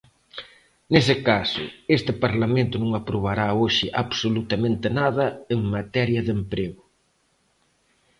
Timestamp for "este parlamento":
1.97-2.75